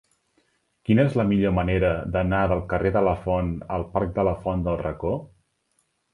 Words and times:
Quina 0.87 1.03
és 1.09 1.17
la 1.19 1.25
millor 1.31 1.53
manera 1.57 1.91
d'anar 2.15 2.39
del 2.53 2.65
carrer 2.73 2.93
de 2.97 3.05
Lafont 3.09 3.53
al 3.77 3.87
parc 3.99 4.17
de 4.19 4.27
la 4.31 4.35
Font 4.47 4.67
del 4.71 4.81
Racó? 4.83 5.15